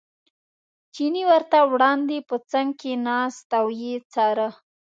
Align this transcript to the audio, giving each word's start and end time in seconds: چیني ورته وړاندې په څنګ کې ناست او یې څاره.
چیني 0.93 1.23
ورته 1.29 1.57
وړاندې 1.71 2.17
په 2.29 2.35
څنګ 2.51 2.69
کې 2.81 2.93
ناست 3.07 3.47
او 3.59 3.65
یې 3.81 3.93
څاره. 4.13 4.49